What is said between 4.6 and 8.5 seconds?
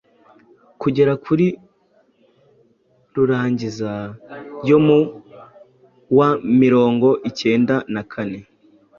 yo mu wa mirongo icyenda na kane